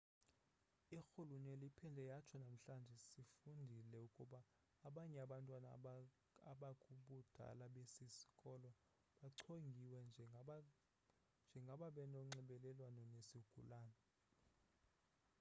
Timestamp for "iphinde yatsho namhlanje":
1.71-2.95